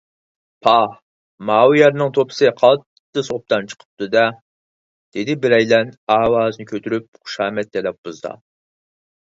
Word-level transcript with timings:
پاھ، 0.67 0.93
ماۋۇ 1.49 1.75
يەرنىڭ 1.79 2.09
توپىسى 2.17 2.49
قالتىس 2.61 3.29
ئوبدان 3.35 3.69
چىقىپتۇ- 3.73 4.09
دە!_ 4.17 4.25
دېدى 5.19 5.37
بىرەيلەن 5.45 5.95
ئاۋازىنى 6.17 6.69
كۈتۈرۈپ 6.75 7.09
خۇشامەت 7.23 7.73
تەلەپپۇزىدا. 7.79 8.37